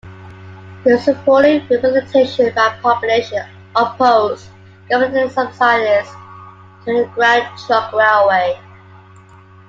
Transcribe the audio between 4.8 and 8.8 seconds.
government subsidies to the Grand Trunk Railway.